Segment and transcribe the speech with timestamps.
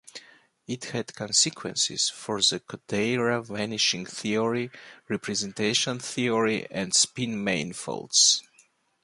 [0.65, 4.71] It had consequences, for the Kodaira vanishing theory,
[5.07, 8.41] representation theory, and spin manifolds.